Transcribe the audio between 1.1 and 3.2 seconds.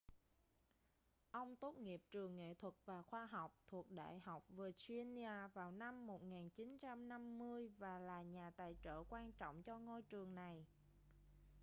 ông tốt nghiệp trường nghệ thuật và